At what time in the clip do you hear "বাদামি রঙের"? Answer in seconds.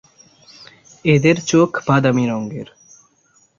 1.87-2.67